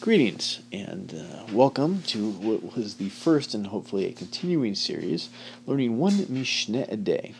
Greetings 0.00 0.60
and 0.70 1.12
uh, 1.14 1.52
welcome 1.52 2.02
to 2.02 2.30
what 2.30 2.76
was 2.76 2.94
the 2.94 3.08
first 3.08 3.54
and 3.54 3.66
hopefully 3.66 4.06
a 4.06 4.12
continuing 4.12 4.76
series, 4.76 5.28
learning 5.66 5.98
one 5.98 6.24
Mishnah 6.28 6.86
a 6.88 6.96
day. 6.96 7.34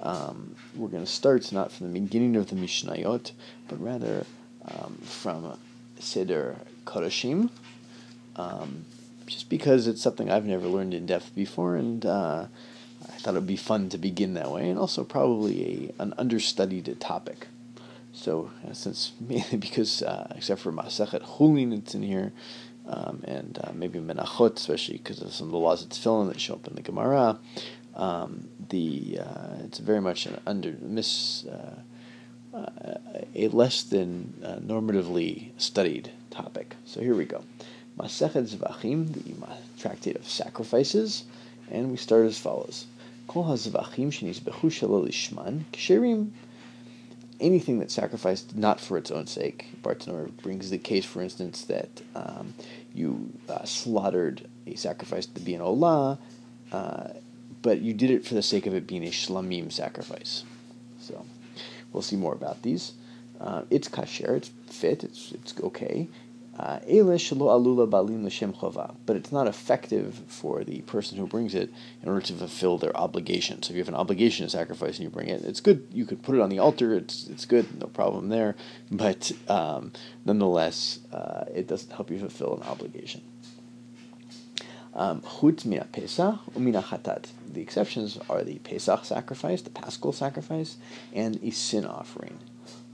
Um, 0.00 0.56
we're 0.74 0.88
going 0.88 1.04
to 1.04 1.10
start 1.10 1.52
not 1.52 1.72
from 1.72 1.92
the 1.92 2.00
beginning 2.00 2.36
of 2.36 2.48
the 2.48 2.56
Mishnayot, 2.56 3.32
but 3.68 3.82
rather 3.82 4.24
um, 4.64 4.98
from 5.02 5.58
Seder 5.98 6.56
Kodashim, 6.86 7.50
um, 8.36 8.86
just 9.26 9.50
because 9.50 9.86
it's 9.86 10.00
something 10.00 10.30
I've 10.30 10.46
never 10.46 10.68
learned 10.68 10.94
in 10.94 11.04
depth 11.04 11.34
before, 11.34 11.76
and 11.76 12.06
uh, 12.06 12.46
I 13.02 13.12
thought 13.18 13.34
it 13.34 13.40
would 13.40 13.46
be 13.46 13.56
fun 13.56 13.90
to 13.90 13.98
begin 13.98 14.34
that 14.34 14.50
way, 14.50 14.70
and 14.70 14.78
also 14.78 15.04
probably 15.04 15.92
a, 15.98 16.02
an 16.02 16.14
understudied 16.16 16.98
topic. 17.00 17.48
So, 18.16 18.50
uh, 18.66 18.72
since 18.72 19.12
mainly 19.20 19.56
because, 19.58 20.02
uh, 20.02 20.32
except 20.34 20.62
for 20.62 20.72
Masachet 20.72 21.22
Chulin, 21.22 21.76
it's 21.76 21.94
in 21.94 22.02
here, 22.02 22.32
um, 22.88 23.22
and 23.24 23.58
uh, 23.62 23.72
maybe 23.74 23.98
Menachot, 23.98 24.56
especially 24.56 24.96
because 24.96 25.20
of 25.20 25.32
some 25.34 25.48
of 25.48 25.52
the 25.52 25.58
laws 25.58 25.82
of 25.82 25.90
Tefillin 25.90 26.28
that 26.28 26.40
show 26.40 26.54
up 26.54 26.66
in 26.66 26.74
the 26.74 26.82
Gemara, 26.82 27.38
um, 27.94 28.48
the 28.68 29.18
uh, 29.20 29.64
it's 29.64 29.78
very 29.78 30.00
much 30.00 30.24
an 30.26 30.40
under 30.46 30.74
miss 30.80 31.44
uh, 31.44 31.80
uh, 32.56 32.98
a 33.34 33.48
less 33.48 33.82
than 33.82 34.32
normatively 34.64 35.50
studied 35.58 36.10
topic. 36.30 36.74
So 36.86 37.00
here 37.00 37.14
we 37.14 37.26
go, 37.26 37.44
Masachet 37.98 38.56
Zvachim, 38.56 39.12
the 39.12 39.46
tractate 39.78 40.16
of 40.16 40.26
sacrifices, 40.26 41.24
and 41.70 41.90
we 41.90 41.98
start 41.98 42.24
as 42.24 42.38
follows: 42.38 42.86
Kol 43.28 43.44
hazvachim 43.44 44.08
shenizbechu 44.08 44.70
shalol 44.70 45.06
lishman 45.06 45.64
ksherim 45.72 46.30
anything 47.40 47.78
that's 47.78 47.94
sacrificed 47.94 48.56
not 48.56 48.80
for 48.80 48.96
its 48.98 49.10
own 49.10 49.26
sake. 49.26 49.66
Bartenura 49.82 50.30
brings 50.42 50.70
the 50.70 50.78
case, 50.78 51.04
for 51.04 51.22
instance, 51.22 51.64
that 51.64 51.88
um, 52.14 52.54
you 52.94 53.32
uh, 53.48 53.64
slaughtered 53.64 54.48
a 54.66 54.74
sacrifice 54.74 55.26
to 55.26 55.40
be 55.40 55.54
an 55.54 55.60
olah, 55.60 56.18
uh, 56.72 57.08
but 57.62 57.80
you 57.80 57.92
did 57.92 58.10
it 58.10 58.24
for 58.24 58.34
the 58.34 58.42
sake 58.42 58.66
of 58.66 58.74
it 58.74 58.86
being 58.86 59.04
a 59.04 59.10
shlamim 59.10 59.70
sacrifice. 59.70 60.44
So 61.00 61.24
we'll 61.92 62.02
see 62.02 62.16
more 62.16 62.32
about 62.32 62.62
these. 62.62 62.92
Uh, 63.40 63.62
it's 63.70 63.88
kasher, 63.88 64.36
it's 64.36 64.50
fit, 64.66 65.04
it's 65.04 65.32
it's 65.32 65.54
okay. 65.62 66.08
But 66.58 66.82
it's 69.16 69.32
not 69.32 69.46
effective 69.46 70.22
for 70.26 70.64
the 70.64 70.80
person 70.82 71.18
who 71.18 71.26
brings 71.26 71.54
it 71.54 71.70
in 72.02 72.08
order 72.08 72.22
to 72.22 72.32
fulfill 72.32 72.78
their 72.78 72.96
obligation. 72.96 73.62
So 73.62 73.72
if 73.72 73.76
you 73.76 73.82
have 73.82 73.88
an 73.88 73.94
obligation 73.94 74.46
to 74.46 74.50
sacrifice 74.50 74.96
and 74.96 75.04
you 75.04 75.10
bring 75.10 75.28
it, 75.28 75.42
it's 75.44 75.60
good. 75.60 75.86
You 75.92 76.06
could 76.06 76.22
put 76.22 76.34
it 76.34 76.40
on 76.40 76.48
the 76.48 76.58
altar. 76.58 76.94
It's 76.94 77.26
it's 77.26 77.44
good, 77.44 77.78
no 77.78 77.88
problem 77.88 78.30
there. 78.30 78.56
But 78.90 79.32
um, 79.48 79.92
nonetheless, 80.24 81.00
uh, 81.12 81.44
it 81.54 81.66
doesn't 81.66 81.92
help 81.92 82.10
you 82.10 82.18
fulfill 82.18 82.56
an 82.56 82.62
obligation. 82.62 83.22
Um. 84.94 85.20
The 87.52 87.60
exceptions 87.60 88.18
are 88.30 88.42
the 88.42 88.58
Pesach 88.60 89.04
sacrifice, 89.04 89.60
the 89.60 89.70
Paschal 89.70 90.12
sacrifice, 90.12 90.78
and 91.12 91.38
a 91.42 91.50
sin 91.50 91.84
offering. 91.84 92.38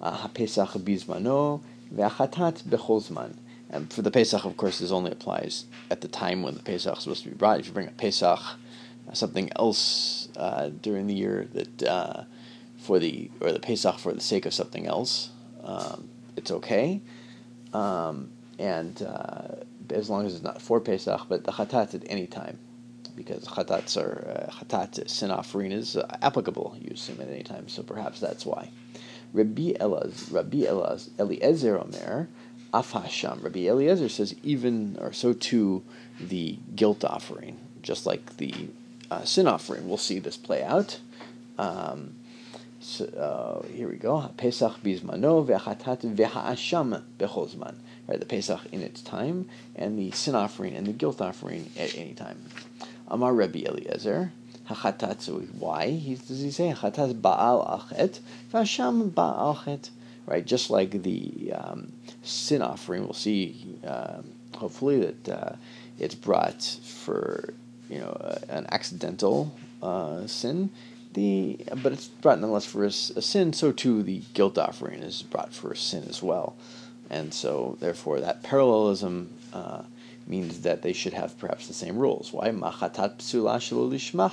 Uh, 0.01 0.27
Pesach 0.29 0.71
bizmano 0.71 1.61
ve'achatat 1.95 2.65
becholzman. 2.65 3.37
And 3.73 3.91
for 3.91 4.03
the 4.03 4.11
Pesach, 4.11 4.45
of 4.45 4.57
course, 4.59 4.79
this 4.79 4.93
only 4.93 5.11
applies 5.11 5.65
at 5.91 6.03
the 6.03 6.09
time 6.09 6.43
when 6.43 6.55
the 6.55 6.63
Pesach 6.63 6.99
is 6.99 7.05
supposed 7.05 7.23
to 7.25 7.31
be 7.31 7.35
brought. 7.35 7.59
If 7.59 7.67
you 7.67 7.73
bring 7.73 7.89
a 7.89 7.93
Pesach, 7.93 8.39
uh, 8.39 9.13
something 9.15 9.51
else 9.57 10.29
uh, 10.37 10.69
during 10.69 11.07
the 11.07 11.15
year 11.15 11.49
that 11.55 11.83
uh, 11.83 12.25
for 12.77 12.99
the 12.99 13.31
or 13.41 13.51
the 13.51 13.61
Pesach 13.61 13.99
for 13.99 14.13
the 14.13 14.21
sake 14.21 14.45
of 14.45 14.53
something 14.53 14.87
else, 14.87 15.31
um, 15.65 16.09
it's 16.37 16.51
okay. 16.51 17.01
Um, 17.73 18.31
and 18.59 19.01
uh, 19.03 19.65
as 19.91 20.11
long 20.11 20.27
as 20.27 20.35
it's 20.35 20.45
not 20.45 20.61
for 20.61 20.79
Pesach, 20.79 21.23
but 21.29 21.45
the 21.45 21.53
chatat 21.53 21.95
at 21.95 22.03
any 22.07 22.27
time, 22.27 22.59
because 23.17 23.45
chatats 23.47 23.97
are 23.97 24.51
uh, 24.51 24.53
chatat 24.53 25.09
sin 25.09 25.31
offering 25.31 25.73
is 25.73 25.97
uh, 25.97 26.17
applicable. 26.21 26.77
Assume 26.93 27.23
at 27.23 27.29
any 27.29 27.43
time, 27.43 27.69
so 27.69 27.83
perhaps 27.83 28.21
that's 28.21 28.45
why. 28.45 28.71
Rabbi 29.33 29.73
Elaz, 29.81 30.31
Rabbi 30.31 30.59
Elaz, 30.59 31.09
Eliezer 31.19 31.81
Omer, 31.81 32.29
Afasham. 32.73 33.43
Rabbi 33.43 33.61
Eliezer 33.67 34.09
says 34.09 34.35
even 34.43 34.97
or 35.01 35.13
so 35.13 35.33
too 35.33 35.83
the 36.21 36.59
guilt 36.75 37.05
offering, 37.05 37.59
just 37.83 38.07
like 38.07 38.37
the 38.39 38.69
uh, 39.11 39.25
sin 39.25 39.47
offering. 39.47 39.89
We'll 39.89 39.99
see 39.99 40.19
this 40.19 40.37
play 40.37 40.63
out. 40.63 40.99
Um, 41.59 42.15
so, 42.81 43.05
uh, 43.05 43.67
here 43.69 43.89
we 43.89 43.97
go. 43.97 44.31
Pesach 44.37 44.83
bizmano 44.83 45.47
ve'achatat 45.47 46.17
ve'ha'asham 46.17 47.03
bechozman. 47.19 47.77
Right, 48.09 48.19
the 48.19 48.27
Pesach 48.27 48.61
in 48.73 48.81
its 48.81 49.01
time, 49.01 49.49
and 49.77 49.97
the 49.97 50.11
sin 50.11 50.35
offering 50.35 50.75
and 50.75 50.87
the 50.87 50.93
guilt 50.93 51.21
offering 51.21 51.71
at 51.79 51.97
any 51.97 52.15
time. 52.15 52.45
Amar 53.07 53.33
Rabbi 53.33 53.61
Eliezer. 53.61 54.33
Hachatat. 54.69 55.21
so 55.21 55.35
Why? 55.59 55.91
He, 55.91 56.15
does 56.15 56.41
he 56.41 56.51
say 56.51 56.73
hachatat 56.73 57.21
ba'al 57.21 57.69
achet? 57.69 58.19
V'asham 58.53 59.11
ba'al 59.11 59.57
achet 59.59 59.91
right? 60.27 60.45
Just 60.45 60.71
like 60.71 61.03
the 61.03 61.53
um, 61.55 61.93
sin 62.23 62.63
offering, 62.63 63.05
we'll 63.05 63.13
see 63.13 63.79
uh, 63.87 64.23
hopefully 64.57 65.01
that 65.01 65.29
uh, 65.29 65.57
it's 65.99 66.15
brought 66.15 66.63
for 66.85 67.55
you 67.89 67.99
know 67.99 68.17
uh, 68.21 68.39
an 68.49 68.67
accidental 68.71 69.55
uh, 69.83 70.27
sin. 70.27 70.71
The 71.15 71.59
but 71.83 71.93
it's 71.93 72.09
brought 72.09 72.41
nonetheless 72.41 72.65
for 72.65 72.85
a, 72.85 72.89
a, 72.89 73.23
sin. 73.23 73.53
So 73.53 73.73
too 73.73 74.03
the 74.03 74.23
guilt 74.33 74.57
offering 74.57 75.03
is 75.03 75.23
brought 75.23 75.53
for 75.53 75.73
a 75.73 75.77
sin 75.77 76.05
as 76.09 76.23
well, 76.23 76.57
and 77.11 77.35
so 77.35 77.77
therefore 77.81 78.21
that 78.21 78.43
parallelism 78.43 79.31
uh, 79.53 79.83
means 80.27 80.63
that 80.63 80.83
they 80.83 80.93
should 80.93 81.13
have 81.13 81.39
perhaps 81.39 81.67
the 81.67 81.75
same 81.75 81.99
rules. 81.99 82.33
Why 82.33 82.49
machatat 82.49 83.19
psula 83.19 84.33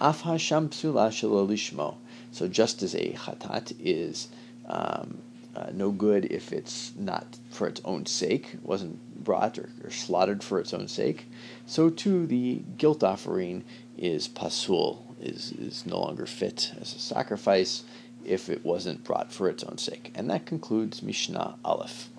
af 0.00 0.22
hasham 0.22 0.68
psula. 0.68 1.94
So 2.32 2.48
just 2.48 2.82
as 2.82 2.94
a 2.94 3.12
chatat 3.12 3.74
is 3.78 4.28
um, 4.66 5.22
uh, 5.54 5.70
no 5.72 5.90
good 5.90 6.26
if 6.26 6.52
it's 6.52 6.92
not 6.96 7.38
for 7.50 7.66
its 7.66 7.80
own 7.84 8.04
sake, 8.04 8.56
wasn't 8.62 9.24
brought 9.24 9.58
or, 9.58 9.70
or, 9.82 9.90
slaughtered 9.90 10.44
for 10.44 10.60
its 10.60 10.74
own 10.74 10.86
sake. 10.86 11.26
So 11.64 11.88
too, 11.88 12.26
the 12.26 12.62
guilt 12.76 13.02
offering 13.02 13.64
is 13.96 14.28
pasul, 14.28 15.16
is, 15.20 15.52
is 15.52 15.86
no 15.86 15.98
longer 15.98 16.26
fit 16.26 16.72
as 16.80 16.94
a 16.94 16.98
sacrifice 16.98 17.84
if 18.24 18.50
it 18.50 18.64
wasn't 18.64 19.04
brought 19.04 19.32
for 19.32 19.48
its 19.48 19.64
own 19.64 19.78
sake. 19.78 20.12
And 20.14 20.28
that 20.30 20.44
concludes 20.44 21.02
Mishnah 21.02 21.56
Aleph. 21.64 22.10